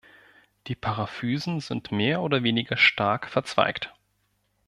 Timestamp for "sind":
1.59-1.91